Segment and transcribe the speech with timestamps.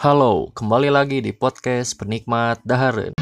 [0.00, 3.12] Halo, kembali lagi di podcast Penikmat Daharen.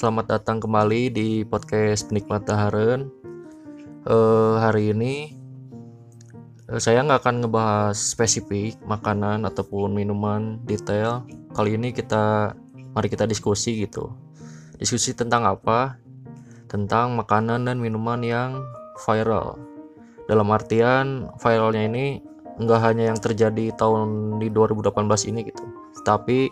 [0.00, 3.12] Selamat datang kembali di podcast Penikmat Daharen.
[4.08, 5.36] Eh, hari ini
[6.72, 11.28] eh, saya nggak akan ngebahas spesifik makanan ataupun minuman detail.
[11.52, 12.56] Kali ini kita
[12.96, 14.08] mari kita diskusi gitu.
[14.80, 16.00] Diskusi tentang apa?
[16.64, 18.64] Tentang makanan dan minuman yang
[19.04, 19.60] viral.
[20.24, 22.24] Dalam artian viralnya ini
[22.56, 25.64] nggak hanya yang terjadi tahun di 2018 ini gitu,
[26.08, 26.48] tapi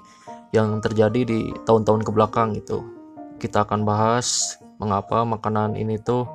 [0.53, 2.98] yang terjadi di tahun-tahun ke belakang gitu.
[3.39, 6.27] Kita akan bahas mengapa makanan ini tuh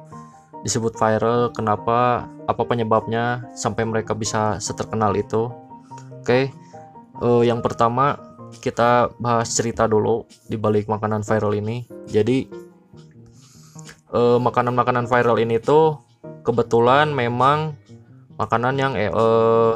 [0.63, 5.52] disebut viral, kenapa, apa penyebabnya sampai mereka bisa seterkenal itu.
[6.23, 6.52] Oke,
[7.19, 8.16] eh, yang pertama
[8.64, 11.83] kita bahas cerita dulu di balik makanan viral ini.
[12.08, 12.47] Jadi
[14.14, 15.99] eh, makanan-makanan viral ini tuh
[16.47, 17.75] kebetulan memang
[18.39, 19.73] makanan yang eh, eh,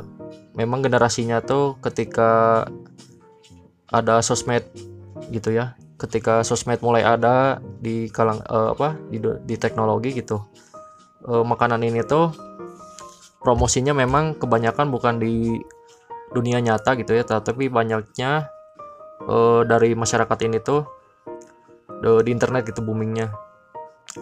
[0.56, 2.64] memang generasinya tuh ketika
[3.88, 4.64] ada sosmed
[5.32, 10.42] gitu ya ketika sosmed mulai ada di kalang eh, apa di, di teknologi gitu.
[11.26, 12.32] Eh, makanan ini tuh
[13.42, 15.58] promosinya memang kebanyakan bukan di
[16.32, 18.50] dunia nyata gitu ya tapi banyaknya
[19.26, 20.86] eh, dari masyarakat ini tuh
[22.02, 23.34] de- di internet gitu boomingnya.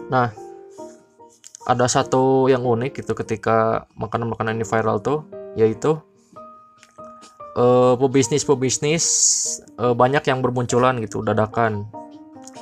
[0.08, 0.32] Nah
[1.66, 5.26] ada satu yang unik gitu ketika makanan-makanan ini viral tuh
[5.58, 5.98] yaitu
[7.56, 9.04] eh, pebisnis-pebisnis
[9.80, 11.88] eh, banyak yang bermunculan gitu dadakan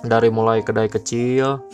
[0.06, 1.64] dari mulai kedai kecil,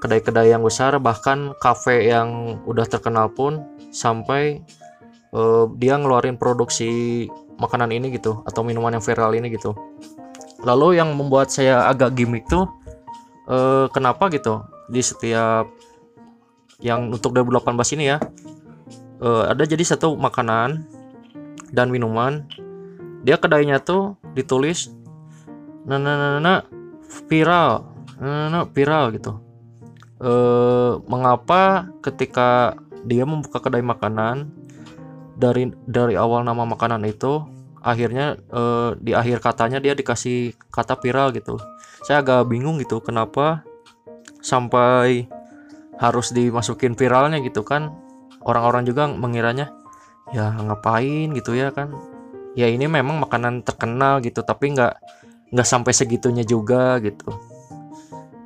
[0.00, 3.62] kedai-kedai yang besar, bahkan kafe yang udah terkenal pun
[3.94, 4.60] sampai
[5.32, 7.26] eh, dia ngeluarin produksi
[7.58, 9.74] makanan ini gitu atau minuman yang viral ini gitu.
[10.62, 12.66] Lalu yang membuat saya agak gimmick tuh
[13.46, 15.68] eh, kenapa gitu di setiap
[16.78, 18.18] yang untuk 2018 ini ya
[19.22, 20.97] eh, ada jadi satu makanan
[21.72, 22.46] dan minuman
[23.26, 24.88] dia kedainya tuh ditulis
[25.84, 26.62] nah,
[27.28, 27.72] viral
[28.20, 29.32] nah, viral gitu.
[30.18, 32.74] Eh mengapa ketika
[33.06, 34.50] dia membuka kedai makanan
[35.38, 37.46] dari dari awal nama makanan itu
[37.78, 41.58] akhirnya eh, di akhir katanya dia dikasih kata viral gitu.
[42.02, 43.62] Saya agak bingung gitu kenapa
[44.42, 45.30] sampai
[45.98, 47.94] harus dimasukin viralnya gitu kan?
[48.42, 49.74] Orang-orang juga mengiranya
[50.32, 51.92] ya ngapain gitu ya kan?
[52.58, 54.94] Ya ini memang makanan terkenal gitu tapi nggak
[55.54, 57.32] nggak sampai segitunya juga gitu.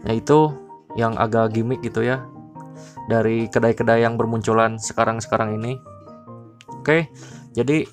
[0.07, 0.53] Nah itu
[0.95, 2.23] yang agak gimmick gitu ya
[3.09, 5.81] dari kedai-kedai yang bermunculan sekarang-sekarang ini.
[6.79, 7.11] Oke
[7.57, 7.87] jadi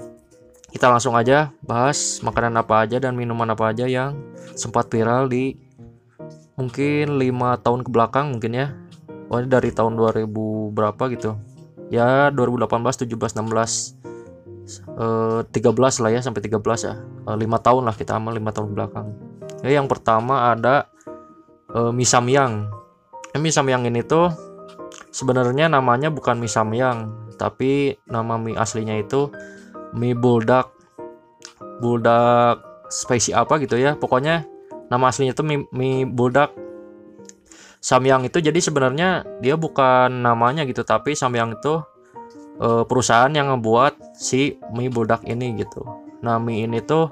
[0.70, 4.14] kita langsung aja bahas makanan apa aja dan minuman apa aja yang
[4.54, 5.58] sempat viral di
[6.54, 8.68] mungkin lima tahun ke belakang mungkin ya.
[9.30, 10.26] Oh dari tahun 2000
[10.74, 11.38] berapa gitu
[11.90, 14.00] ya 2018 17 16
[14.98, 16.94] eh, 13 lah ya sampai 13 ya.
[17.02, 19.08] Eh, lima tahun lah kita amal lima tahun belakang.
[19.66, 20.88] Ya yang pertama ada
[21.74, 22.80] eh, mie samyang
[23.30, 24.34] Eh, mie samyang ini tuh
[25.14, 29.30] sebenarnya namanya bukan mie samyang tapi nama mie aslinya itu
[29.94, 30.74] mie buldak
[31.78, 32.58] buldak
[32.90, 33.94] spicy apa gitu ya.
[33.94, 34.50] Pokoknya
[34.90, 36.58] nama aslinya itu mie, mie buldak
[37.80, 41.80] samyang itu jadi sebenarnya dia bukan namanya gitu tapi samyang itu
[42.60, 45.84] eh, perusahaan yang ngebuat si mie buldak ini gitu.
[46.20, 47.08] Nah mie ini tuh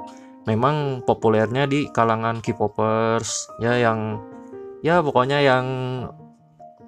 [0.48, 4.20] memang populernya di kalangan K-popers ya yang
[4.84, 5.66] ya pokoknya yang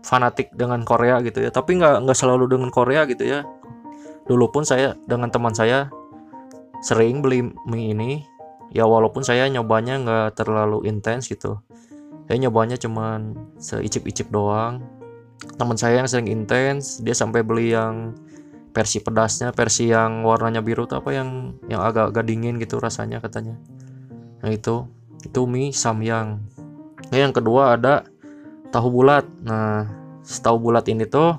[0.04, 1.52] fanatik dengan Korea gitu ya.
[1.52, 3.48] Tapi nggak nggak selalu dengan Korea gitu ya.
[4.28, 5.88] Dulu pun saya dengan teman saya
[6.84, 8.12] sering beli mie ini.
[8.70, 11.58] Ya walaupun saya nyobanya nggak terlalu intens gitu
[12.30, 14.86] saya nyobanya cuman seicip-icip doang.
[15.58, 18.14] Teman saya yang sering intens dia sampai beli yang
[18.70, 23.58] versi pedasnya versi yang warnanya biru tuh apa yang yang agak-agak dingin gitu rasanya katanya.
[24.46, 24.86] Nah itu
[25.26, 26.38] itu mie samyang.
[27.10, 28.06] Nah, yang kedua ada
[28.70, 29.26] tahu bulat.
[29.42, 29.90] Nah
[30.22, 31.34] tahu bulat ini tuh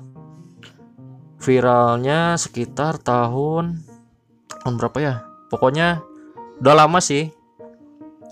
[1.39, 3.79] viralnya sekitar tahun
[4.59, 5.15] tahun berapa ya?
[5.47, 6.03] Pokoknya
[6.59, 7.31] udah lama sih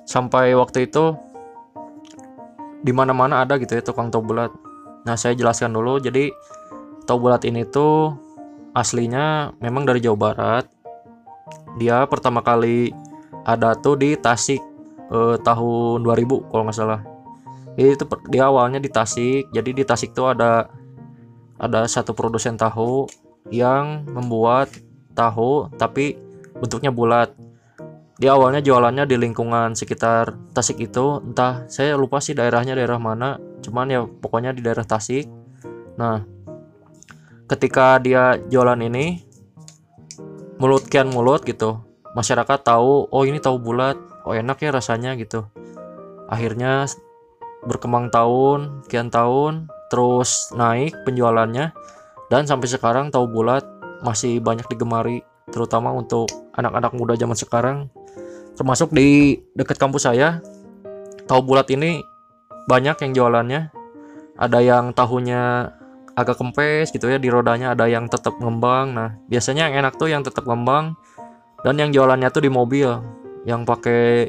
[0.04, 1.29] sampai waktu itu
[2.80, 4.52] di mana-mana ada gitu ya tukang tahu bulat
[5.04, 6.00] nah saya jelaskan dulu.
[6.00, 6.32] Jadi
[7.08, 8.16] tahu bulat ini tuh
[8.76, 10.66] aslinya memang dari Jawa Barat.
[11.80, 12.92] Dia pertama kali
[13.48, 14.62] ada tuh di Tasik
[15.10, 17.02] eh, tahun 2000 kalau nggak salah.
[17.80, 19.50] Itu di awalnya di Tasik.
[19.56, 20.68] Jadi di Tasik tuh ada
[21.60, 23.08] ada satu produsen tahu
[23.52, 24.72] yang membuat
[25.18, 26.16] tahu tapi
[26.60, 27.34] bentuknya bulat
[28.20, 31.24] di awalnya jualannya di lingkungan sekitar Tasik itu.
[31.24, 33.40] Entah saya lupa sih daerahnya daerah mana.
[33.64, 35.24] Cuman ya pokoknya di daerah Tasik.
[35.96, 36.28] Nah
[37.48, 39.24] ketika dia jualan ini
[40.60, 41.80] mulut kian mulut gitu.
[42.12, 43.96] Masyarakat tahu oh ini tahu bulat.
[44.28, 45.48] Oh enak ya rasanya gitu.
[46.28, 46.92] Akhirnya
[47.64, 51.72] berkembang tahun kian tahun terus naik penjualannya.
[52.28, 53.64] Dan sampai sekarang tahu bulat
[54.04, 57.78] masih banyak digemari terutama untuk anak-anak muda zaman sekarang
[58.60, 60.44] termasuk di dekat kampus saya
[61.32, 62.04] tahu bulat ini
[62.68, 63.72] banyak yang jualannya.
[64.40, 65.72] Ada yang tahunya
[66.16, 68.92] agak kempes gitu ya di rodanya ada yang tetap ngembang.
[68.92, 71.00] Nah biasanya yang enak tuh yang tetap ngembang
[71.64, 72.92] dan yang jualannya tuh di mobil
[73.48, 74.28] yang pakai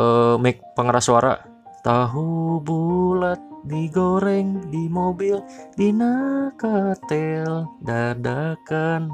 [0.00, 1.36] uh, mic pengeras suara.
[1.84, 5.40] Tahu bulat digoreng di mobil
[5.76, 9.12] di nakatel dadakan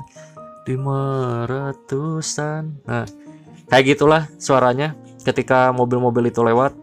[0.64, 1.02] lima
[1.44, 3.04] ratusan nah
[3.68, 6.76] kayak gitulah suaranya ketika mobil-mobil itu lewat.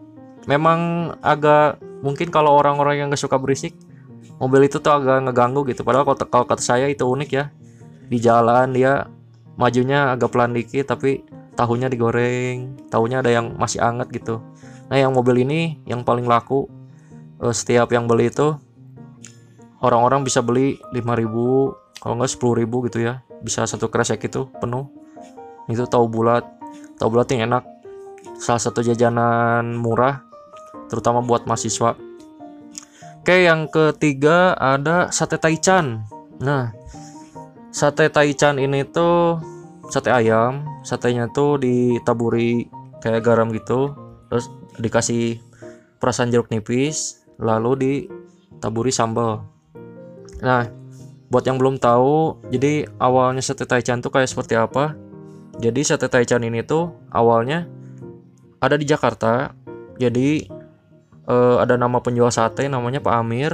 [0.50, 3.78] Memang agak mungkin kalau orang-orang yang gak suka berisik
[4.42, 5.86] mobil itu tuh agak ngeganggu gitu.
[5.86, 7.54] Padahal kalau, kalau kata saya itu unik ya.
[8.10, 9.06] Di jalan dia
[9.54, 14.42] majunya agak pelan dikit tapi tahunya digoreng tahunya ada yang masih anget gitu.
[14.90, 16.66] Nah yang mobil ini yang paling laku
[17.38, 18.58] eh, setiap yang beli itu
[19.78, 23.22] orang-orang bisa beli 5000 kalau nggak 10000 gitu ya.
[23.42, 24.90] Bisa satu kresek itu penuh.
[25.70, 26.61] Itu tahu bulat
[27.02, 27.66] tahu bulat yang enak.
[28.38, 30.22] Salah satu jajanan murah
[30.86, 31.98] terutama buat mahasiswa.
[33.18, 36.06] Oke yang ketiga ada sate taichan.
[36.38, 36.70] Nah
[37.74, 39.42] sate taichan ini tuh
[39.90, 42.70] sate ayam satenya tuh ditaburi
[43.02, 43.98] kayak garam gitu
[44.30, 44.46] terus
[44.78, 45.42] dikasih
[45.98, 49.42] perasan jeruk nipis lalu ditaburi sambal.
[50.38, 50.70] Nah
[51.30, 54.94] buat yang belum tahu jadi awalnya sate taichan tuh kayak seperti apa
[55.60, 57.68] jadi sate taichan ini tuh awalnya
[58.62, 59.52] ada di Jakarta.
[60.00, 60.48] Jadi
[61.28, 63.52] uh, ada nama penjual sate namanya Pak Amir.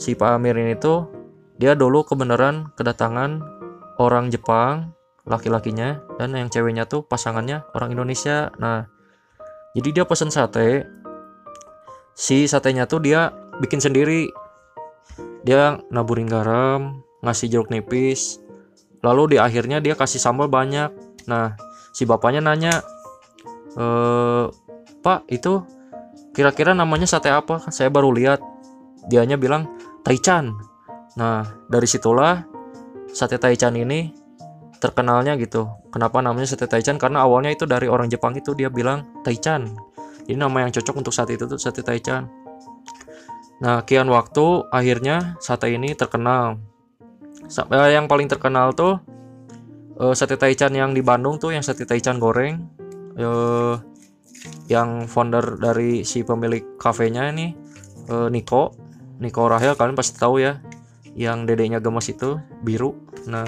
[0.00, 1.10] Si Pak Amir ini tuh
[1.60, 3.44] dia dulu kebenaran kedatangan
[4.00, 4.96] orang Jepang
[5.28, 8.48] laki-lakinya dan yang ceweknya tuh pasangannya orang Indonesia.
[8.56, 8.88] Nah,
[9.76, 10.88] jadi dia pesen sate.
[12.16, 13.28] Si satenya tuh dia
[13.60, 14.32] bikin sendiri.
[15.44, 18.40] Dia naburin garam, ngasih jeruk nipis.
[19.00, 20.92] Lalu di akhirnya dia kasih sambal banyak.
[21.28, 21.58] Nah,
[21.92, 22.80] si bapaknya nanya,
[23.74, 23.86] e,
[25.00, 25.64] Pak, itu
[26.36, 27.60] kira-kira namanya sate apa?
[27.60, 28.40] Kan saya baru lihat.
[29.08, 29.66] Dianya bilang
[30.04, 30.52] Taichan.
[31.16, 32.44] Nah, dari situlah
[33.10, 34.12] sate Taichan ini
[34.80, 35.68] terkenalnya gitu.
[35.92, 37.00] Kenapa namanya sate Taichan?
[37.00, 39.72] Karena awalnya itu dari orang Jepang itu dia bilang Taichan.
[40.28, 42.28] Ini nama yang cocok untuk sate itu tuh sate Taichan.
[43.60, 46.56] Nah, kian waktu akhirnya sate ini terkenal.
[47.48, 49.00] Sampai yang paling terkenal tuh
[50.00, 52.64] uh, sate taichan yang di Bandung tuh yang sate taichan goreng.
[53.20, 53.76] Uh,
[54.72, 57.52] yang founder dari si pemilik kafenya ini
[58.08, 58.72] uh, Niko.
[59.20, 60.56] Niko Rahel kalian pasti tahu ya.
[61.12, 62.96] Yang dedeknya gemes itu biru.
[63.28, 63.44] Nah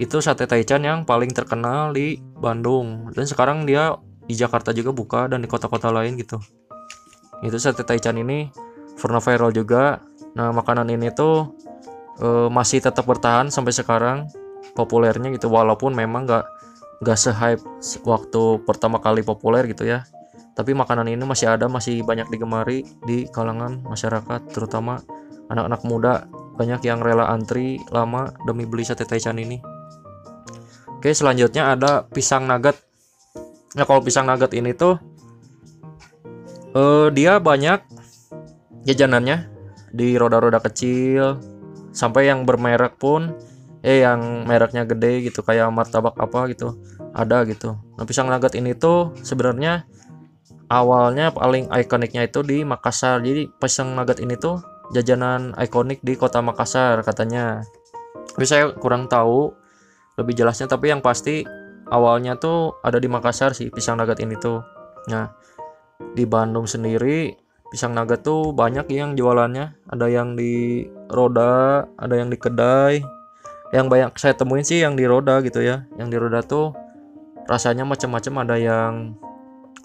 [0.00, 3.12] itu sate taichan yang paling terkenal di Bandung.
[3.12, 3.92] Dan sekarang dia
[4.24, 6.40] di Jakarta juga buka dan di kota-kota lain gitu.
[7.44, 8.48] Itu sate taichan ini
[8.96, 10.00] pernah viral juga.
[10.32, 11.52] Nah makanan ini tuh
[12.24, 14.30] uh, masih tetap bertahan sampai sekarang
[14.72, 16.44] populernya gitu walaupun memang nggak
[17.02, 17.64] nggak se-hype
[18.06, 20.06] waktu pertama kali populer gitu ya.
[20.52, 25.02] Tapi makanan ini masih ada masih banyak digemari di kalangan masyarakat terutama
[25.50, 26.14] anak-anak muda.
[26.52, 29.58] Banyak yang rela antri lama demi beli sate taichan ini.
[31.00, 32.76] Oke selanjutnya ada pisang nugget.
[33.74, 35.00] Nah kalau pisang nugget ini tuh
[36.76, 37.82] uh, dia banyak
[38.86, 39.50] jajanannya.
[39.92, 41.36] Di roda-roda kecil
[41.92, 43.36] sampai yang bermerek pun
[43.82, 46.78] eh yang mereknya gede gitu kayak martabak apa gitu
[47.12, 47.76] ada gitu.
[47.98, 49.84] Nah pisang nugget ini tuh sebenarnya
[50.70, 53.20] awalnya paling ikoniknya itu di Makassar.
[53.20, 54.62] Jadi pisang nugget ini tuh
[54.94, 57.66] jajanan ikonik di kota Makassar katanya.
[58.32, 59.52] Tapi saya kurang tahu
[60.16, 61.42] lebih jelasnya tapi yang pasti
[61.90, 64.62] awalnya tuh ada di Makassar sih pisang nugget ini tuh.
[65.10, 65.28] Nah
[66.14, 67.34] di Bandung sendiri
[67.68, 69.74] pisang nugget tuh banyak yang jualannya.
[69.90, 73.11] Ada yang di roda ada yang di kedai
[73.72, 75.88] yang banyak saya temuin sih yang di roda gitu ya.
[75.96, 76.76] Yang di roda tuh
[77.48, 78.44] rasanya macam-macam.
[78.44, 78.92] Ada yang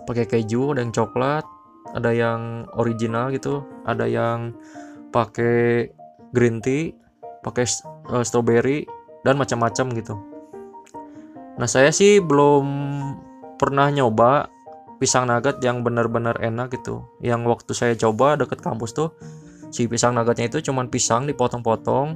[0.08, 1.44] pakai keju ada yang coklat
[1.91, 4.56] ada yang original gitu ada yang
[5.12, 5.91] pakai
[6.32, 6.96] green tea
[7.44, 7.67] pakai
[8.08, 8.88] uh, strawberry
[9.27, 10.15] dan macam-macam gitu.
[11.60, 12.65] Nah saya sih belum
[13.60, 14.48] pernah nyoba
[14.98, 17.03] pisang nugget yang benar-benar enak gitu.
[17.20, 19.12] Yang waktu saya coba deket kampus tuh
[19.72, 22.15] si pisang nuggetnya itu cuman pisang dipotong-potong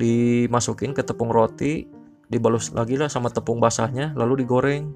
[0.00, 1.84] dimasukin ke tepung roti
[2.30, 4.94] dibalus lagi lah sama tepung basahnya lalu digoreng.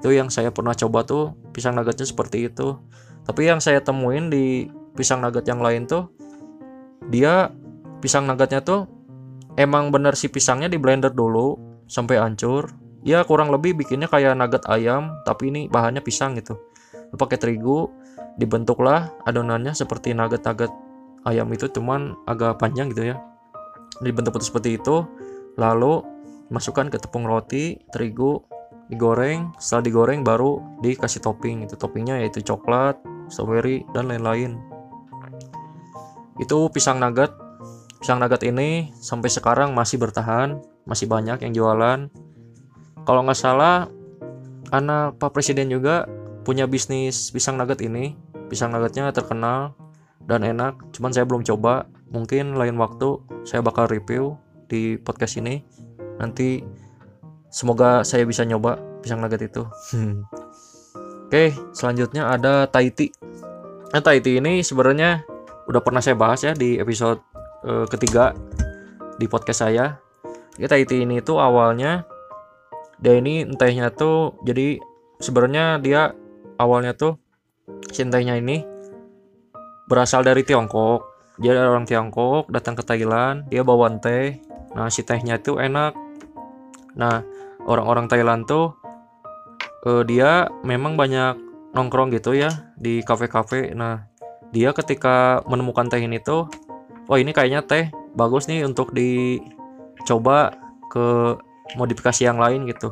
[0.00, 2.78] Itu yang saya pernah coba tuh pisang nuggetnya seperti itu.
[3.26, 6.08] Tapi yang saya temuin di pisang nugget yang lain tuh
[7.10, 7.50] dia
[8.00, 8.86] pisang nuggetnya tuh
[9.58, 11.58] emang bener si pisangnya di blender dulu
[11.90, 12.70] sampai hancur.
[13.06, 16.54] Ya kurang lebih bikinnya kayak nugget ayam tapi ini bahannya pisang gitu.
[17.18, 17.90] Pakai terigu
[18.38, 20.70] dibentuklah adonannya seperti nugget-nugget
[21.26, 23.18] ayam itu cuman agak panjang gitu ya
[24.04, 25.04] dibentuk seperti itu
[25.56, 26.04] lalu
[26.52, 28.44] masukkan ke tepung roti terigu
[28.92, 29.54] digoreng.
[29.58, 31.66] Setelah digoreng baru dikasih topping.
[31.66, 34.58] Itu toppingnya yaitu coklat strawberry dan lain-lain.
[36.38, 37.34] Itu pisang nugget.
[37.98, 42.06] Pisang nugget ini sampai sekarang masih bertahan masih banyak yang jualan.
[43.02, 43.90] Kalau nggak salah
[44.70, 46.06] anak pak presiden juga
[46.46, 48.14] punya bisnis pisang nugget ini.
[48.46, 49.74] Pisang nuggetnya terkenal
[50.22, 55.62] dan enak cuman saya belum coba mungkin lain waktu saya bakal review di podcast ini
[56.18, 56.62] nanti
[57.50, 59.62] semoga saya bisa nyoba pisang nugget itu
[61.26, 61.44] oke
[61.74, 63.10] selanjutnya ada Tahiti
[63.90, 65.22] nah Tahiti ini sebenarnya
[65.66, 67.18] udah pernah saya bahas ya di episode
[67.66, 68.32] uh, ketiga
[69.18, 69.98] di podcast saya.
[70.56, 72.06] Ya Tahiti ini tuh awalnya
[72.96, 74.80] dia ini entehnya tuh jadi
[75.20, 76.16] sebenarnya dia
[76.56, 77.20] awalnya tuh
[77.92, 78.64] si entehnya ini
[79.90, 81.15] berasal dari Tiongkok.
[81.36, 84.40] Dia dari orang Tiongkok datang ke Thailand, dia bawa teh.
[84.72, 85.92] Nah, si tehnya tuh enak.
[86.96, 87.20] Nah,
[87.68, 88.72] orang-orang Thailand tuh
[89.84, 91.36] uh, dia memang banyak
[91.76, 93.76] nongkrong gitu ya di kafe-kafe.
[93.76, 94.08] Nah,
[94.54, 96.48] dia ketika menemukan teh ini tuh
[97.10, 100.54] oh ini kayaknya teh bagus nih untuk dicoba
[100.90, 101.36] ke
[101.74, 102.88] modifikasi yang lain gitu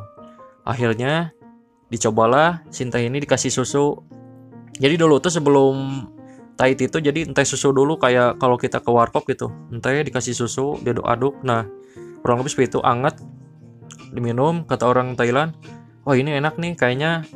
[0.67, 1.31] akhirnya
[1.89, 3.97] dicobalah sinta ini dikasih susu
[4.77, 6.07] jadi dulu tuh sebelum
[6.55, 9.51] Thai itu jadi teh susu dulu kayak kalau kita ke warkop gitu.
[9.83, 11.43] Teh dikasih susu diaduk-aduk.
[11.43, 11.67] Nah
[12.23, 12.81] kurang lebih seperti itu.
[12.87, 13.19] Anget
[14.15, 15.59] diminum kata orang Thailand.
[16.07, 17.27] Wah ini enak nih kayaknya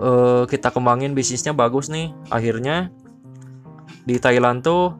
[0.00, 2.16] uh, kita kembangin bisnisnya bagus nih.
[2.32, 2.88] Akhirnya
[4.08, 4.96] di Thailand tuh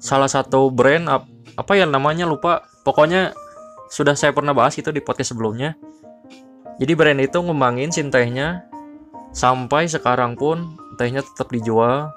[0.00, 1.28] salah satu brand ap,
[1.60, 2.64] apa ya namanya lupa.
[2.80, 3.36] Pokoknya
[3.92, 5.76] sudah saya pernah bahas itu di podcast sebelumnya.
[6.80, 8.64] Jadi brand itu ngembangin sin tehnya
[9.36, 12.10] sampai sekarang pun tehnya tetap dijual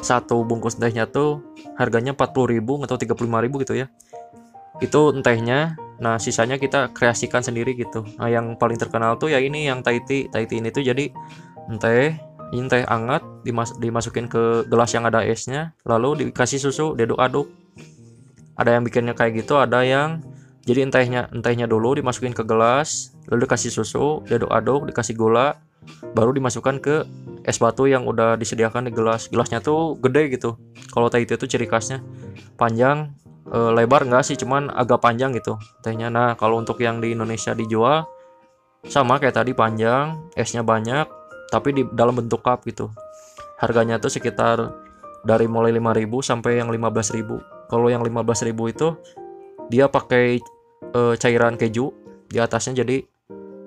[0.00, 1.42] satu bungkus tehnya tuh
[1.74, 3.86] harganya 40.000 atau 35.000 gitu ya.
[4.78, 8.06] Itu tehnya nah sisanya kita kreasikan sendiri gitu.
[8.18, 10.30] Nah yang paling terkenal tuh ya ini yang Tahiti.
[10.30, 11.10] Tahiti ini tuh jadi
[11.82, 12.14] teh
[12.54, 17.50] ini teh hangat dimas dimasukin ke gelas yang ada esnya lalu dikasih susu diaduk-aduk.
[18.58, 20.22] Ada yang bikinnya kayak gitu ada yang
[20.68, 25.56] jadi entehnya entehnya dulu dimasukin ke gelas lalu dikasih susu diaduk-aduk dikasih gula
[26.12, 26.96] baru dimasukkan ke
[27.48, 29.32] es batu yang udah disediakan di gelas.
[29.32, 30.60] Gelasnya tuh gede gitu.
[30.92, 32.04] Kalau teh itu tuh ciri khasnya.
[32.60, 33.16] Panjang
[33.48, 34.36] e, lebar enggak sih?
[34.36, 36.12] Cuman agak panjang gitu tehnya.
[36.12, 38.04] Nah kalau untuk yang di Indonesia dijual
[38.84, 41.08] sama kayak tadi panjang esnya banyak
[41.48, 42.92] tapi di dalam bentuk cup gitu.
[43.56, 44.68] Harganya tuh sekitar
[45.24, 48.88] dari mulai 5000 sampai yang 15000 kalau yang 15000 itu
[49.72, 50.36] dia pakai
[50.92, 51.96] e, cairan keju.
[52.28, 53.00] Di atasnya jadi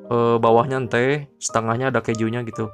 [0.06, 2.70] e, bawahnya teh setengahnya ada kejunya gitu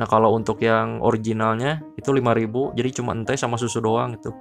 [0.00, 4.32] nah kalau untuk yang originalnya itu 5000 jadi cuma teh sama susu doang gitu.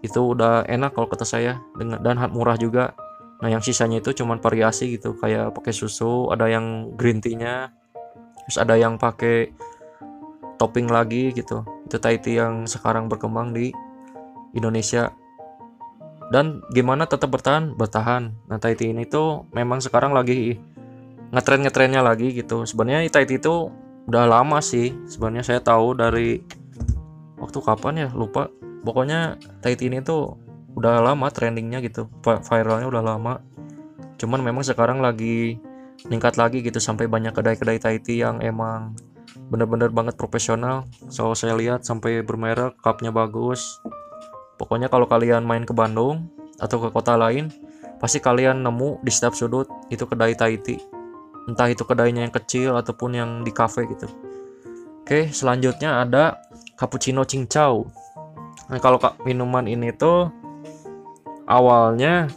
[0.00, 2.96] Itu udah enak kalau kata saya dan murah juga.
[3.40, 5.16] Nah yang sisanya itu cuma variasi gitu.
[5.16, 7.72] Kayak pakai susu ada yang green tea-nya
[8.48, 9.52] terus ada yang pakai
[10.60, 11.64] topping lagi gitu.
[11.88, 13.72] Itu Thai tea yang sekarang berkembang di
[14.52, 15.08] Indonesia.
[16.28, 17.74] Dan gimana tetap bertahan?
[17.74, 18.36] Bertahan.
[18.50, 20.60] Nah Thai tea ini tuh memang sekarang lagi
[21.32, 22.68] ngetren ngetrennya lagi gitu.
[22.68, 23.72] Sebenarnya Thai tea itu
[24.10, 26.42] udah lama sih sebenarnya saya tahu dari
[27.38, 28.50] waktu kapan ya lupa.
[28.82, 30.34] Pokoknya tea ini tuh
[30.74, 33.38] udah lama trendingnya gitu viralnya udah lama.
[34.18, 35.62] Cuman memang sekarang lagi
[36.10, 38.98] meningkat lagi gitu sampai banyak kedai-kedai tea yang emang
[39.46, 40.90] bener-bener banget profesional.
[41.06, 43.78] So saya lihat sampai bermerek cupnya bagus.
[44.58, 46.26] Pokoknya kalau kalian main ke Bandung
[46.58, 47.46] atau ke kota lain
[48.02, 50.82] pasti kalian nemu di setiap sudut itu kedai tea
[51.50, 54.06] entah itu kedainya yang kecil ataupun yang di cafe gitu.
[55.02, 56.38] Oke selanjutnya ada
[56.78, 57.90] cappuccino cincau
[58.70, 60.30] nah kalau minuman ini tuh
[61.50, 62.30] awalnya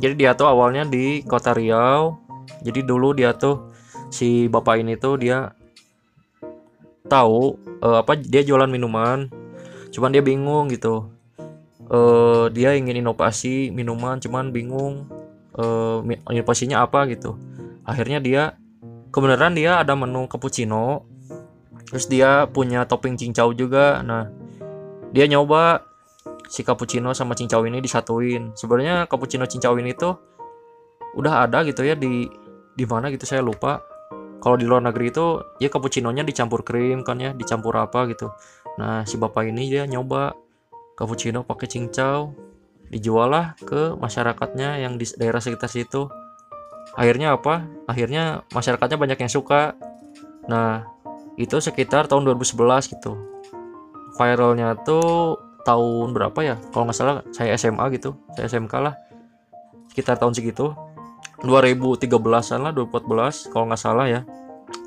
[0.00, 2.16] jadi dia tuh awalnya di kota Riau.
[2.64, 3.68] Jadi dulu dia tuh
[4.08, 5.52] si bapak ini tuh dia
[7.06, 9.28] tahu uh, apa dia jualan minuman.
[9.92, 11.12] Cuman dia bingung gitu.
[11.90, 15.10] Uh, dia ingin inovasi minuman cuman bingung
[15.58, 15.98] uh,
[16.30, 17.34] inovasinya apa gitu
[17.90, 18.42] akhirnya dia
[19.10, 21.02] kebenaran dia ada menu cappuccino
[21.90, 23.98] terus dia punya topping cincau juga.
[24.06, 24.30] Nah
[25.10, 25.82] dia nyoba
[26.46, 28.54] si cappuccino sama cincau ini disatuin.
[28.54, 30.14] Sebenarnya cappuccino cincau ini tuh
[31.18, 32.30] udah ada gitu ya di
[32.78, 33.82] di mana gitu saya lupa.
[34.40, 38.30] Kalau di luar negeri itu ya cappuccinonya dicampur krim kan ya dicampur apa gitu.
[38.78, 40.32] Nah si bapak ini dia nyoba
[40.94, 42.32] cappuccino pakai cincau
[42.90, 46.10] dijual lah ke masyarakatnya yang di daerah sekitar situ
[46.94, 47.66] akhirnya apa?
[47.86, 49.74] Akhirnya masyarakatnya banyak yang suka.
[50.46, 50.86] Nah
[51.38, 53.16] itu sekitar tahun 2011 gitu.
[54.18, 56.56] Viralnya tuh tahun berapa ya?
[56.74, 58.16] Kalau nggak salah saya SMA gitu.
[58.34, 58.94] Saya SMK lah.
[59.92, 60.74] Sekitar tahun segitu.
[61.40, 64.20] 2013an lah 2014 kalau nggak salah ya.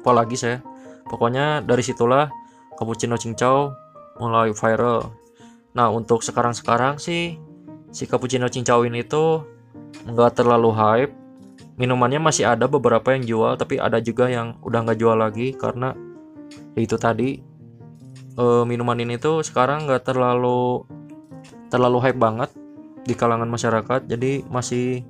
[0.03, 0.61] Apalagi saya.
[1.09, 2.29] Pokoknya dari situlah
[2.77, 3.73] cappuccino cincau
[4.21, 5.09] mulai viral.
[5.73, 7.37] Nah untuk sekarang-sekarang sih
[7.89, 9.45] si cappuccino cincau ini tuh
[10.05, 11.22] nggak terlalu hype
[11.77, 15.97] minumannya masih ada beberapa yang jual tapi ada juga yang udah nggak jual lagi karena
[16.77, 17.41] ya itu tadi
[18.37, 20.85] e, minuman ini tuh sekarang nggak terlalu
[21.73, 22.49] terlalu hype banget
[23.03, 25.01] di kalangan masyarakat jadi masih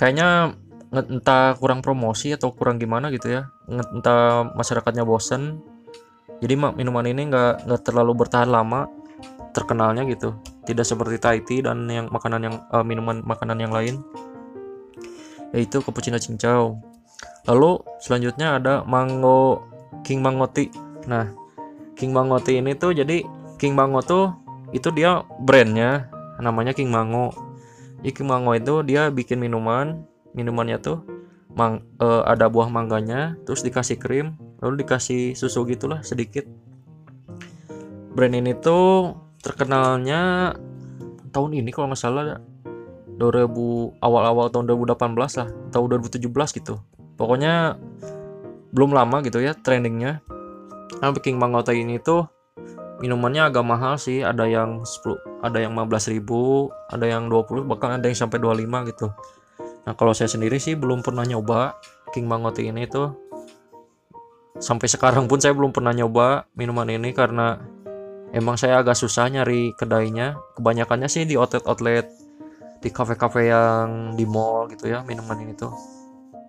[0.00, 0.56] kayaknya
[0.92, 5.60] entah kurang promosi atau kurang gimana gitu ya entah masyarakatnya bosen
[6.42, 8.90] jadi minuman ini nggak nggak terlalu bertahan lama
[9.54, 10.34] terkenalnya gitu.
[10.66, 14.02] Tidak seperti Thai tea dan yang makanan yang uh, minuman makanan yang lain
[15.52, 16.80] yaitu cappuccino cincau.
[17.46, 19.62] Lalu selanjutnya ada mango
[20.02, 20.72] king mango tea.
[21.06, 21.30] Nah
[21.94, 23.22] king mango tea ini tuh jadi
[23.60, 24.32] king mango tuh
[24.72, 26.08] itu dia brandnya
[26.40, 27.30] namanya king mango.
[28.02, 31.04] Jadi king mango itu dia bikin minuman minumannya tuh
[31.52, 36.48] mang, uh, ada buah mangganya terus dikasih krim lalu dikasih susu gitulah sedikit.
[38.12, 40.52] Brand ini tuh terkenalnya
[41.32, 42.40] tahun ini kalau nggak salah
[43.20, 46.80] 2000 awal-awal tahun 2018 lah tahun 2017 gitu.
[47.16, 47.76] Pokoknya
[48.72, 50.24] belum lama gitu ya trendingnya
[51.00, 52.24] nah King Mangote ini tuh
[53.02, 57.98] minumannya agak mahal sih ada yang 10 ada yang 15 ribu ada yang 20 bahkan
[57.98, 59.10] ada yang sampai 25 gitu.
[59.82, 61.74] Nah kalau saya sendiri sih belum pernah nyoba
[62.14, 63.10] King Mangote ini tuh.
[64.62, 67.58] Sampai sekarang pun saya belum pernah nyoba minuman ini karena
[68.30, 70.38] emang saya agak susah nyari kedainya.
[70.54, 72.06] Kebanyakannya sih di outlet-outlet
[72.82, 75.70] di kafe-kafe yang di mall gitu ya minuman ini tuh.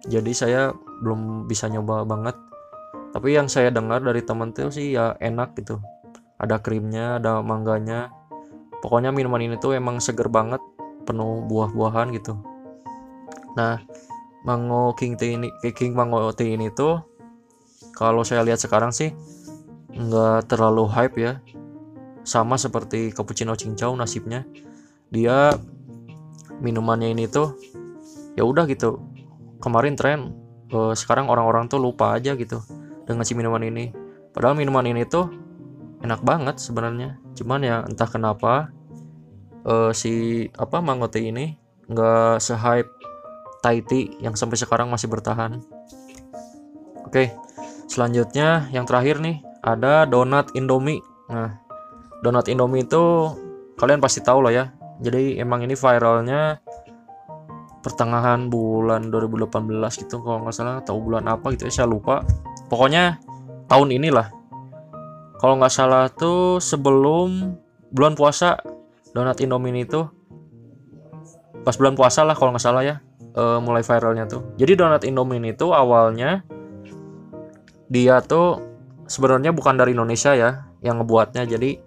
[0.09, 0.73] Jadi saya
[1.05, 2.35] belum bisa nyoba banget.
[3.13, 5.77] Tapi yang saya dengar dari temen tuh sih ya enak gitu.
[6.41, 8.09] Ada krimnya ada mangganya.
[8.81, 10.59] Pokoknya minuman ini tuh emang seger banget
[11.05, 12.35] penuh buah-buahan gitu.
[13.55, 13.79] Nah
[14.43, 16.99] mango king tea ini king mango tea ini tuh
[17.95, 19.13] kalau saya lihat sekarang sih
[19.93, 21.39] nggak terlalu hype ya.
[22.25, 24.43] Sama seperti cappuccino cincau nasibnya.
[25.13, 25.53] Dia
[26.59, 27.55] minumannya ini tuh
[28.37, 29.01] ya udah gitu.
[29.63, 30.35] Kemarin tren
[30.75, 32.59] uh, sekarang orang-orang tuh lupa aja gitu
[33.07, 33.95] dengan si minuman ini.
[34.33, 35.29] Padahal minuman ini tuh
[36.03, 37.17] enak banget sebenarnya.
[37.33, 38.73] Cuman ya entah kenapa
[39.63, 41.55] uh, si apa mango tea ini
[41.87, 42.91] nggak sehype
[43.63, 45.63] Thai tea yang sampai sekarang masih bertahan.
[47.07, 47.31] Oke
[47.87, 50.99] selanjutnya yang terakhir nih ada donat Indomie.
[51.31, 51.55] Nah
[52.19, 53.31] donat Indomie itu
[53.79, 54.65] kalian pasti tahu lah ya
[55.03, 56.63] jadi emang ini viralnya
[57.83, 59.51] pertengahan bulan 2018
[60.07, 62.23] gitu kalau nggak salah atau bulan apa gitu ya saya lupa.
[62.71, 63.19] Pokoknya
[63.67, 64.31] tahun inilah.
[65.43, 67.59] Kalau nggak salah tuh sebelum
[67.91, 68.63] bulan puasa
[69.11, 70.07] donat Indomie itu
[71.67, 72.95] pas bulan puasa lah kalau nggak salah ya
[73.35, 74.55] uh, mulai viralnya tuh.
[74.55, 76.47] Jadi donat Indomie itu awalnya
[77.91, 78.63] dia tuh
[79.11, 81.43] sebenarnya bukan dari Indonesia ya yang ngebuatnya.
[81.43, 81.83] Jadi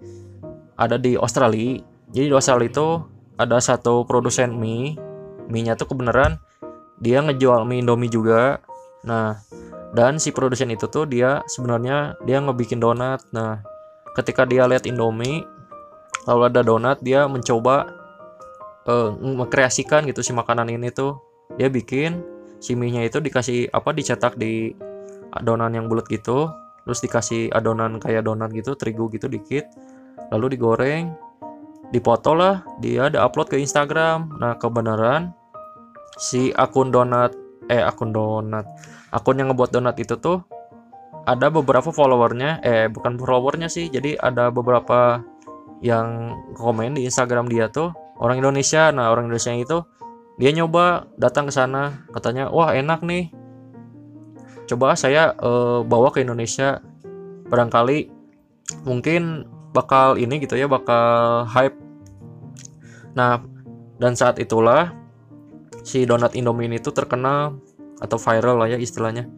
[0.77, 1.96] ada di Australia.
[2.11, 2.87] Jadi di Australia itu
[3.35, 4.95] ada satu produsen mie.
[5.47, 6.39] Mie-nya tuh kebenaran
[6.99, 8.59] dia ngejual mie Indomie juga.
[9.05, 9.39] Nah,
[9.95, 13.23] dan si produsen itu tuh dia sebenarnya dia ngebikin donat.
[13.31, 13.63] Nah,
[14.15, 15.43] ketika dia lihat Indomie
[16.27, 17.87] lalu ada donat, dia mencoba
[18.87, 21.19] uh, mengkreasikan gitu si makanan ini tuh.
[21.55, 22.19] Dia bikin
[22.59, 24.75] si mie-nya itu dikasih apa dicetak di
[25.31, 26.51] adonan yang bulat gitu,
[26.83, 29.69] terus dikasih adonan kayak donat gitu, terigu gitu dikit
[30.27, 31.15] lalu digoreng
[31.91, 34.37] dipoto lah dia ada upload ke Instagram.
[34.39, 35.31] Nah kebenaran
[36.17, 37.35] si akun donat
[37.67, 38.65] eh akun donat
[39.11, 40.41] akun yang ngebuat donat itu tuh
[41.27, 45.21] ada beberapa followernya eh bukan followernya sih jadi ada beberapa
[45.83, 48.89] yang komen di Instagram dia tuh orang Indonesia.
[48.89, 49.77] Nah orang Indonesia itu
[50.37, 53.29] dia nyoba datang ke sana katanya wah enak nih.
[54.67, 56.83] Coba saya uh, bawa ke Indonesia.
[57.47, 58.11] Barangkali
[58.83, 59.47] mungkin
[59.77, 61.77] bakal ini gitu ya bakal hype.
[63.13, 63.45] Nah
[64.01, 64.93] dan saat itulah
[65.85, 67.61] si donat Indomie itu terkenal
[68.01, 69.29] atau viral lah ya istilahnya.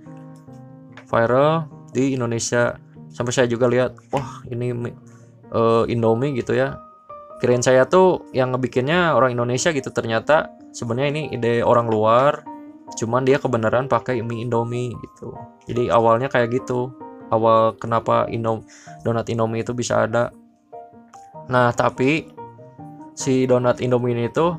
[1.11, 2.79] Viral di Indonesia.
[3.11, 4.71] Sampai saya juga lihat wah ini
[5.51, 6.79] uh, Indomie gitu ya.
[7.39, 9.91] Kirain saya tuh yang ngebikinnya orang Indonesia gitu.
[9.91, 12.43] Ternyata sebenarnya ini ide orang luar
[12.89, 15.35] cuman dia kebenaran pakai mie Indomie gitu.
[15.69, 16.91] Jadi awalnya kayak gitu
[17.29, 18.65] awal kenapa Indo
[19.05, 20.33] donat Indomie itu bisa ada.
[21.49, 22.29] Nah tapi
[23.17, 24.57] si donat Indomie ini tuh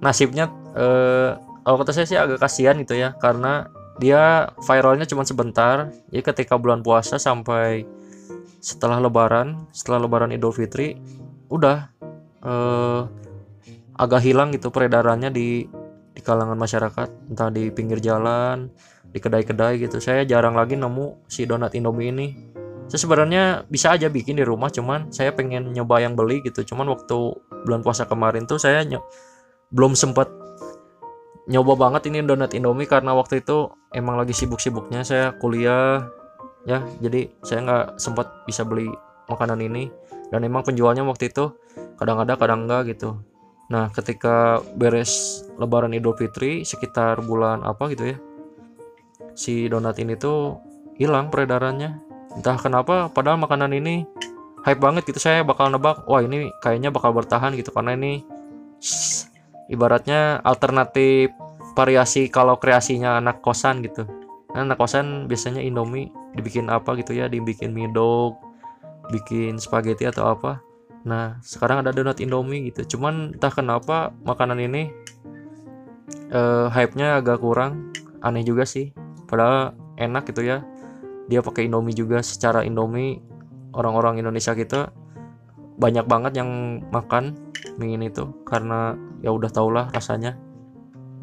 [0.00, 5.90] nasibnya eh, kalau kata saya sih agak kasihan gitu ya karena dia viralnya cuma sebentar.
[6.12, 7.88] Ya ketika bulan puasa sampai
[8.64, 10.96] setelah lebaran setelah lebaran Idul Fitri
[11.48, 11.88] udah
[12.44, 13.00] eh,
[13.94, 15.64] agak hilang gitu peredarannya di
[16.14, 17.08] di kalangan masyarakat.
[17.32, 18.70] Entah di pinggir jalan
[19.14, 20.02] di kedai-kedai gitu.
[20.02, 22.26] Saya jarang lagi nemu si donat Indomie ini.
[22.90, 26.66] Saya sebenarnya bisa aja bikin di rumah cuman saya pengen nyoba yang beli gitu.
[26.66, 27.14] Cuman waktu
[27.62, 28.82] bulan puasa kemarin tuh saya
[29.70, 30.28] belum sempat
[31.46, 35.06] nyoba banget ini donat Indomie karena waktu itu emang lagi sibuk-sibuknya.
[35.06, 36.10] Saya kuliah
[36.66, 36.82] ya.
[36.98, 38.90] Jadi saya nggak sempat bisa beli
[39.30, 39.94] makanan ini.
[40.34, 41.54] Dan emang penjualnya waktu itu
[42.02, 43.14] kadang ada kadang enggak gitu.
[43.70, 48.18] Nah ketika beres lebaran Idul Fitri sekitar bulan apa gitu ya
[49.34, 50.62] si donat ini tuh
[50.98, 51.98] hilang peredarannya.
[52.34, 54.06] Entah kenapa padahal makanan ini
[54.64, 58.24] hype banget gitu saya bakal nebak wah ini kayaknya bakal bertahan gitu karena ini
[59.68, 61.30] ibaratnya alternatif
[61.76, 64.08] variasi kalau kreasinya anak kosan gitu.
[64.54, 68.38] Nah, anak kosan biasanya indomie dibikin apa gitu ya dibikin mie dog
[69.12, 70.62] bikin spaghetti atau apa.
[71.04, 74.90] Nah sekarang ada donat indomie gitu cuman entah kenapa makanan ini
[76.32, 77.92] uh, hype-nya agak kurang.
[78.24, 78.88] Aneh juga sih
[79.26, 80.62] padahal enak gitu ya.
[81.30, 83.20] Dia pakai indomie juga secara indomie
[83.72, 84.92] orang-orang Indonesia kita
[85.74, 87.34] banyak banget yang makan
[87.80, 88.44] mie ini tuh.
[88.44, 90.36] Karena ya udah tau lah rasanya.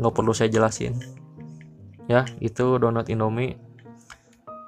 [0.02, 0.98] Nggak perlu saya jelasin.
[2.10, 3.56] Ya itu donat indomie.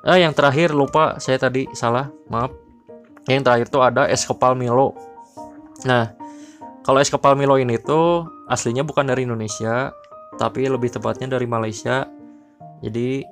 [0.04, 2.52] Ah yang terakhir lupa saya tadi salah maaf.
[3.26, 4.94] Yang terakhir tuh ada es kepal Milo.
[5.88, 6.14] Nah
[6.84, 9.96] kalau es kepal Milo ini tuh aslinya bukan dari Indonesia
[10.36, 12.04] tapi lebih tepatnya dari Malaysia
[12.84, 13.24] jadi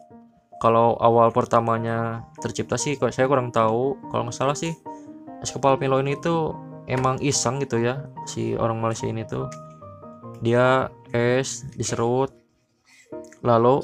[0.62, 4.00] kalau awal pertamanya tercipta sih saya kurang tahu.
[4.08, 4.72] Kalau nggak salah sih
[5.42, 6.54] es kepal Milo ini tuh
[6.86, 9.52] emang iseng gitu ya si orang Malaysia ini tuh.
[10.40, 12.32] Dia es diserut.
[13.42, 13.82] Lalu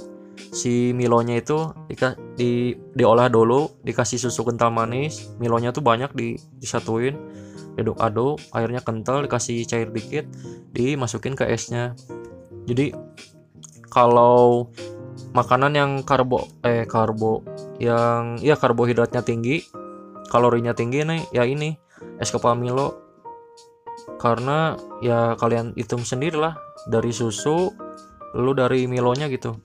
[0.53, 1.97] si Milonya itu di,
[2.37, 2.51] di
[2.93, 5.33] diolah dulu dikasih susu kental manis.
[5.41, 7.17] Milonya tuh banyak di disatuin.
[7.77, 10.29] Aduk-aduk airnya kental dikasih cair dikit
[10.77, 11.97] dimasukin ke esnya.
[12.69, 12.93] Jadi
[13.89, 14.69] kalau
[15.35, 17.43] makanan yang karbo eh karbo
[17.81, 19.63] yang ya karbohidratnya tinggi
[20.27, 21.75] kalorinya tinggi nih ya ini
[22.19, 23.07] es kepal Milo
[24.17, 26.57] karena ya kalian hitung sendirilah
[26.89, 27.69] dari susu
[28.37, 29.57] lu dari Milonya gitu.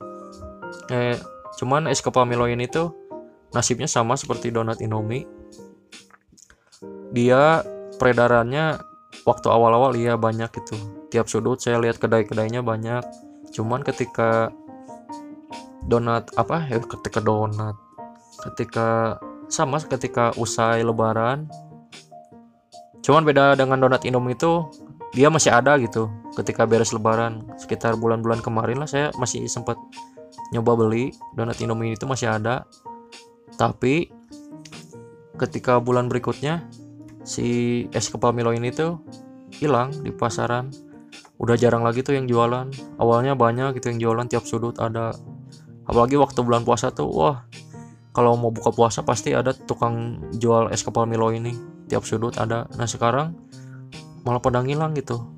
[0.92, 1.16] Eh
[1.60, 2.92] cuman es kepal Milo ini tuh
[3.52, 5.24] nasibnya sama seperti donat Indomie.
[7.12, 7.60] Dia
[8.00, 8.80] peredarannya
[9.28, 10.76] waktu awal-awal iya banyak gitu.
[11.12, 13.04] Tiap sudut saya lihat kedai-kedainya banyak.
[13.52, 14.48] Cuman ketika
[15.86, 17.74] donat apa ya ketika donat
[18.42, 19.18] ketika
[19.52, 21.46] sama ketika usai lebaran.
[23.02, 24.64] Cuman beda dengan donat Indomie itu
[25.12, 27.44] dia masih ada gitu ketika beres lebaran.
[27.60, 29.76] Sekitar bulan-bulan kemarin lah saya masih sempat
[30.54, 32.64] nyoba beli donat Indomie itu masih ada.
[33.60, 34.08] Tapi
[35.36, 36.64] ketika bulan berikutnya
[37.26, 39.02] si es kepal Milo ini tuh
[39.52, 40.72] hilang di pasaran.
[41.42, 42.70] Udah jarang lagi tuh yang jualan.
[43.02, 45.10] Awalnya banyak gitu yang jualan tiap sudut ada
[45.86, 47.46] apalagi waktu bulan puasa tuh wah
[48.12, 51.56] kalau mau buka puasa pasti ada tukang jual es kepal Milo ini.
[51.88, 52.68] Tiap sudut ada.
[52.76, 53.32] Nah sekarang
[54.22, 55.32] malah pada ngilang gitu.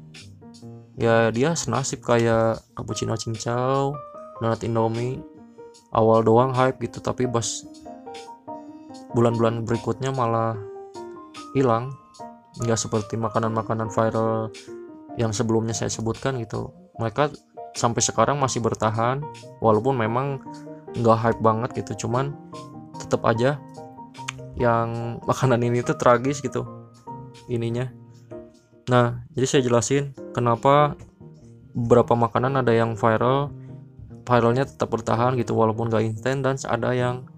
[0.98, 3.94] Ya dia senasib kayak cappuccino cincau
[4.42, 5.22] donat indomie
[5.94, 7.62] awal doang hype gitu tapi bos
[9.14, 10.58] bulan-bulan berikutnya malah
[11.54, 11.94] hilang.
[12.58, 14.50] Nggak seperti makanan-makanan viral
[15.14, 16.74] yang sebelumnya saya sebutkan gitu.
[16.98, 17.30] Mereka
[17.74, 19.20] sampai sekarang masih bertahan
[19.58, 20.40] walaupun memang
[20.94, 22.32] nggak hype banget gitu cuman
[23.02, 23.58] tetap aja
[24.54, 24.88] yang
[25.28, 26.64] makanan ini tuh tragis gitu
[27.50, 27.90] ininya.
[28.88, 30.94] Nah jadi saya jelasin kenapa
[31.74, 33.50] beberapa makanan ada yang viral
[34.24, 37.28] viralnya tetap bertahan gitu walaupun gak instan dan ada yang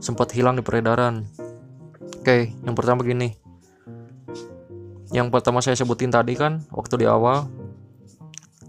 [0.00, 1.26] sempat hilang di peredaran.
[2.22, 3.34] Oke yang pertama gini.
[5.10, 7.50] Yang pertama saya sebutin tadi kan waktu di awal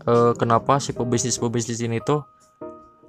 [0.08, 2.24] eh, kenapa si pebisnis-pebisnis ini tuh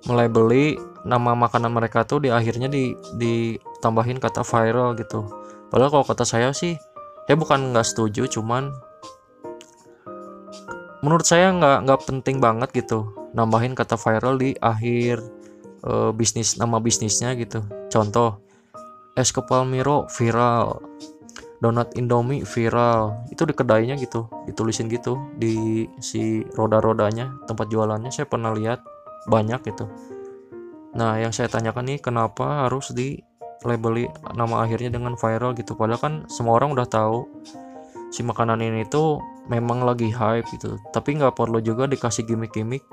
[0.07, 5.27] mulai beli nama makanan mereka tuh di akhirnya di ditambahin kata viral gitu.
[5.71, 6.79] Padahal kalau kata saya sih
[7.27, 8.73] saya bukan nggak setuju cuman
[11.05, 15.21] menurut saya nggak nggak penting banget gitu nambahin kata viral di akhir
[15.85, 17.63] uh, bisnis nama bisnisnya gitu.
[17.93, 18.41] Contoh
[19.19, 20.79] es kepal miro viral
[21.59, 23.27] donat indomie viral.
[23.31, 28.83] Itu di kedainya gitu ditulisin gitu di si roda-rodanya tempat jualannya saya pernah lihat
[29.27, 29.90] banyak gitu.
[30.94, 33.18] Nah yang saya tanyakan nih kenapa harus di
[33.66, 34.07] labeli
[34.38, 35.75] nama akhirnya dengan viral gitu?
[35.75, 37.27] Padahal kan semua orang udah tahu
[38.09, 40.79] si makanan ini tuh memang lagi hype gitu.
[40.94, 42.85] Tapi nggak perlu juga dikasih gimmick-gimmick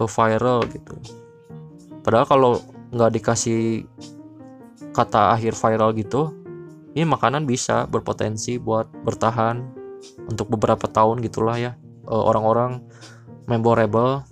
[0.00, 0.94] uh, viral gitu.
[2.02, 2.52] Padahal kalau
[2.88, 3.84] nggak dikasih
[4.96, 6.32] kata akhir viral gitu
[6.96, 9.60] ini makanan bisa berpotensi buat bertahan
[10.30, 11.72] untuk beberapa tahun gitulah ya.
[12.08, 12.80] Uh, orang-orang
[13.44, 14.24] memorable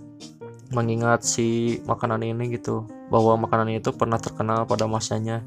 [0.73, 5.45] mengingat si makanan ini gitu bahwa makanan itu pernah terkenal pada masanya.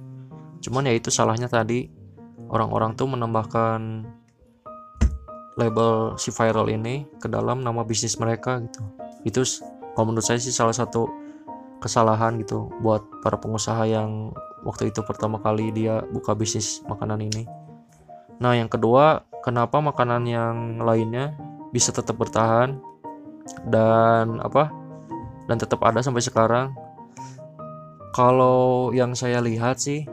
[0.61, 1.91] Cuman ya itu salahnya tadi
[2.49, 4.07] orang-orang tuh menambahkan
[5.59, 8.81] label si viral ini ke dalam nama bisnis mereka gitu.
[9.27, 9.41] Itu
[9.93, 11.11] kalau menurut saya sih salah satu
[11.81, 17.45] kesalahan gitu buat para pengusaha yang waktu itu pertama kali dia buka bisnis makanan ini.
[18.41, 21.37] Nah yang kedua kenapa makanan yang lainnya
[21.75, 22.81] bisa tetap bertahan
[23.69, 24.73] dan apa
[25.51, 26.73] dan tetap ada sampai sekarang?
[28.11, 30.07] Kalau yang saya lihat sih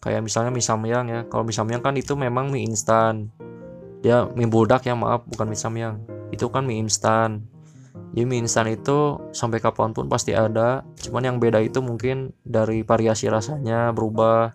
[0.00, 1.20] kayak misalnya mie samyang ya.
[1.28, 3.28] Kalau mie samyang kan itu memang mie instan.
[4.00, 6.00] Dia mie buldak ya maaf bukan mie samyang.
[6.30, 7.49] Itu kan mie instan
[8.10, 10.82] jadi mie instan itu sampai kapan pun pasti ada.
[10.98, 14.50] Cuman yang beda itu mungkin dari variasi rasanya berubah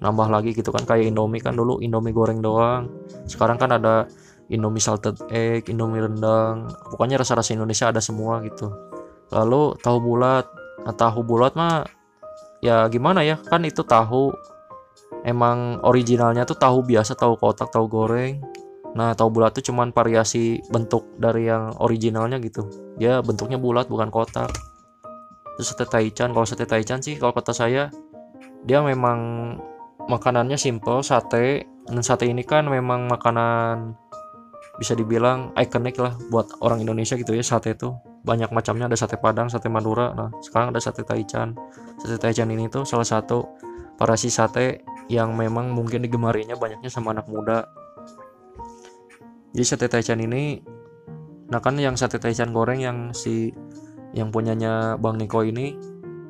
[0.00, 0.88] nambah lagi gitu kan.
[0.88, 2.88] Kayak indomie kan dulu indomie goreng doang.
[3.28, 4.08] Sekarang kan ada
[4.48, 6.72] indomie salted egg indomie rendang.
[6.88, 8.72] Pokoknya rasa-rasa Indonesia ada semua gitu.
[9.28, 10.48] Lalu tahu bulat.
[10.88, 11.84] Nah, tahu bulat mah
[12.64, 13.36] ya gimana ya?
[13.36, 14.32] Kan itu tahu.
[15.20, 18.40] Emang originalnya tuh tahu biasa tahu kotak tahu goreng
[18.96, 22.64] nah tahu bulat tuh cuman variasi bentuk dari yang originalnya gitu.
[22.96, 24.48] Ya bentuknya bulat bukan kotak.
[25.60, 27.92] Terus sate taichan kalau sate taichan sih kalau kata saya
[28.64, 29.52] dia memang
[30.08, 31.68] makanannya simple sate.
[31.86, 33.94] Dan sate ini kan memang makanan
[34.80, 37.94] bisa dibilang ikonik lah buat orang Indonesia gitu ya sate itu
[38.26, 40.10] banyak macamnya ada sate padang sate madura.
[40.16, 41.52] Nah sekarang ada sate taichan.
[42.00, 43.44] Sate taichan ini tuh salah satu
[44.00, 47.68] variasi sate yang memang mungkin digemarinya banyaknya sama anak muda
[49.56, 50.60] jadi sate taichan ini
[51.48, 53.56] nah kan yang sate taichan goreng yang si
[54.12, 55.76] yang punyanya Bang Niko ini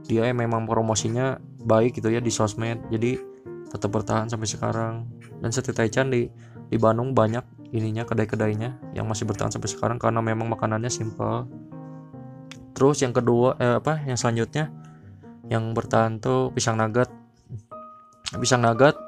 [0.07, 2.79] dia memang promosinya baik gitu ya di sosmed.
[2.89, 3.19] Jadi
[3.67, 4.95] tetap bertahan sampai sekarang.
[5.43, 6.31] Dan sate taichan di
[6.67, 11.51] di Bandung banyak ininya kedai-kedainya yang masih bertahan sampai sekarang karena memang makanannya simple.
[12.73, 14.71] Terus yang kedua eh, apa yang selanjutnya
[15.51, 17.07] yang bertahan tuh pisang nugget
[18.43, 18.99] pisang nugget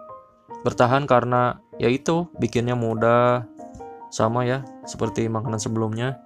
[0.63, 3.43] bertahan karena yaitu bikinnya mudah
[4.09, 6.21] sama ya seperti makanan sebelumnya.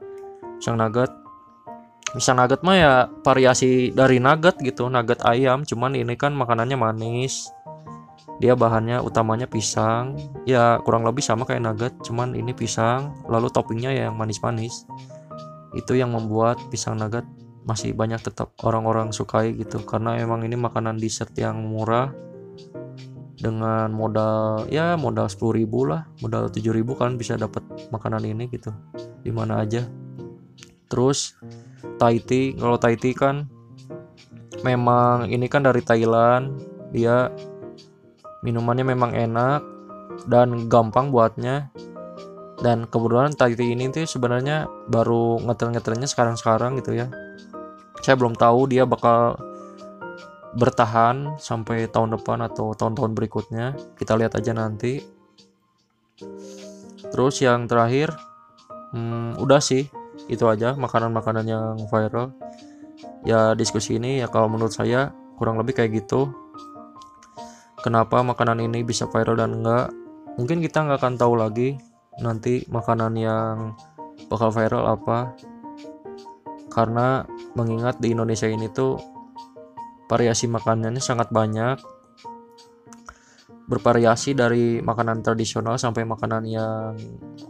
[0.59, 1.11] Pisang nugget.
[2.15, 2.93] Pisang nugget mah ya
[3.27, 5.67] variasi dari nugget gitu nugget ayam.
[5.67, 7.51] Cuman ini kan makanannya manis.
[8.39, 10.19] Dia bahannya utamanya pisang.
[10.47, 13.15] Ya kurang lebih sama kayak nugget cuman ini pisang.
[13.27, 14.87] Lalu toppingnya ya yang manis-manis.
[15.75, 17.27] Itu yang membuat pisang nugget
[17.63, 19.83] masih banyak tetap orang-orang sukai gitu.
[19.83, 22.11] Karena emang ini makanan dessert yang murah
[23.43, 28.71] dengan modal ya modal 10.000 lah modal 7.000 kalian bisa dapat makanan ini gitu
[29.27, 29.83] di mana aja.
[30.87, 31.35] Terus
[31.99, 33.51] tea kalau tea kan
[34.63, 36.55] memang ini kan dari Thailand
[36.95, 37.35] dia
[38.47, 39.61] minumannya memang enak
[40.31, 41.71] dan gampang buatnya.
[42.63, 47.11] Dan kebetulan Tahiti ini tuh sebenarnya baru ngetrend-ngetrendnya sekarang-sekarang gitu ya.
[48.07, 49.35] Saya belum tahu dia bakal
[50.53, 53.77] bertahan sampai tahun depan atau tahun-tahun berikutnya.
[53.97, 55.01] Kita lihat aja nanti.
[57.13, 58.13] Terus yang terakhir
[58.93, 59.89] hmm, udah sih.
[60.29, 62.37] Itu aja makanan-makanan yang viral.
[63.27, 65.11] Ya diskusi ini ya kalau menurut saya
[65.41, 66.31] kurang lebih kayak gitu.
[67.83, 69.91] Kenapa makanan ini bisa viral dan enggak?
[70.39, 71.75] Mungkin kita nggak akan tahu lagi
[72.23, 73.75] nanti makanan yang
[74.31, 75.35] bakal viral apa.
[76.71, 79.12] Karena mengingat di Indonesia ini tuh
[80.13, 81.81] variasi makanannya sangat banyak.
[83.65, 86.93] Bervariasi dari makanan tradisional sampai makanan yang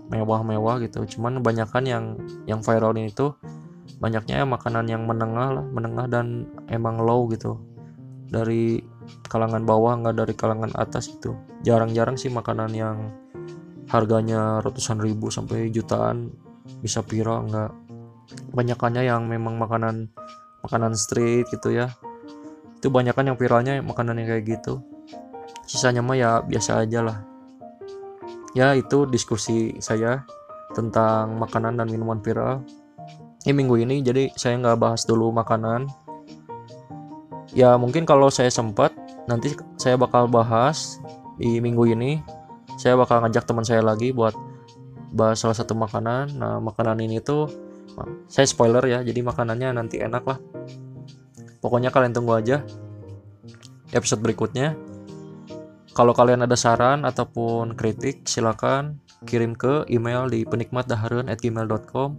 [0.07, 1.03] mewah-mewah gitu.
[1.19, 2.05] Cuman kebanyakan yang
[2.47, 3.35] yang viral ini tuh
[3.99, 7.59] banyaknya makanan yang menengah lah menengah dan emang low gitu.
[8.31, 8.79] Dari
[9.27, 11.35] kalangan bawah nggak dari kalangan atas itu
[11.67, 13.11] jarang-jarang sih makanan yang
[13.91, 16.31] harganya ratusan ribu sampai jutaan
[16.79, 17.73] bisa viral nggak.
[18.55, 20.15] Banyakannya yang memang makanan
[20.63, 21.91] makanan street gitu ya
[22.83, 24.83] itu banyakan yang viralnya makanan yang kayak gitu.
[25.71, 27.23] Sisanya mah ya biasa aja lah.
[28.59, 30.27] Ya itu diskusi saya
[30.75, 32.67] tentang makanan dan minuman viral.
[33.47, 35.87] Ini minggu ini jadi saya nggak bahas dulu makanan.
[37.55, 38.91] Ya mungkin kalau saya sempat
[39.31, 40.99] nanti saya bakal bahas
[41.39, 42.19] di minggu ini.
[42.83, 44.35] Saya bakal ngajak teman saya lagi buat
[45.15, 46.35] bahas salah satu makanan.
[46.35, 47.47] Nah makanan ini tuh
[48.27, 50.43] saya spoiler ya jadi makanannya nanti enak lah
[51.63, 52.67] pokoknya kalian tunggu aja
[53.95, 54.75] episode berikutnya.
[55.93, 58.97] Kalau kalian ada saran ataupun kritik silakan
[59.29, 62.11] kirim ke email di penikmatdaharun@gmail.com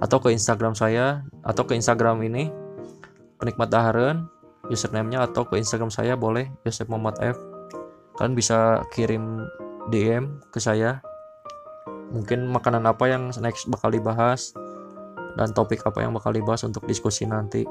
[0.00, 2.48] atau ke Instagram saya atau ke Instagram ini
[3.36, 4.26] penikmat daharun
[4.72, 7.36] username-nya atau ke Instagram saya boleh Yosef Muhammad F.
[8.16, 9.44] Kalian bisa kirim
[9.92, 11.04] DM ke saya.
[12.08, 14.56] Mungkin makanan apa yang next bakal dibahas
[15.36, 17.68] dan topik apa yang bakal dibahas untuk diskusi nanti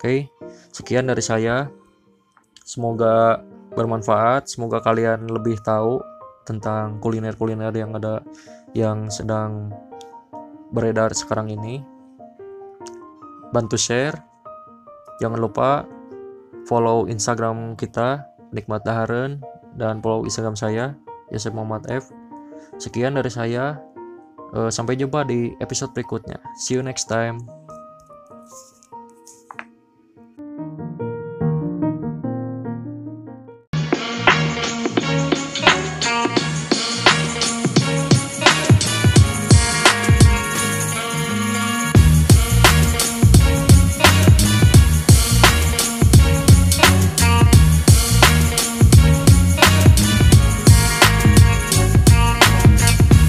[0.00, 0.32] oke
[0.72, 1.68] sekian dari saya.
[2.64, 3.44] Semoga
[3.76, 6.00] bermanfaat semoga kalian lebih tahu
[6.48, 8.24] tentang kuliner-kuliner yang ada
[8.72, 9.68] yang sedang
[10.72, 11.84] beredar sekarang ini.
[13.52, 14.16] Bantu share.
[15.20, 15.84] Jangan lupa
[16.64, 18.24] follow instagram kita
[18.56, 19.44] nikmat daharen
[19.76, 20.96] dan follow instagram saya
[21.28, 22.08] Yosef Muhammad F.
[22.80, 23.76] Sekian dari saya.
[24.50, 26.42] Uh, sampai jumpa di episode berikutnya.
[26.58, 27.59] See you next time